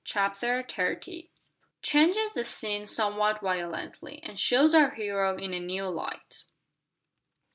[0.03, 1.29] CHAPTER THIRTY.
[1.83, 6.45] CHANGES THE SCENE SOMEWHAT VIOLENTLY, AND SHOWS OUR HERO IN A NEW LIGHT.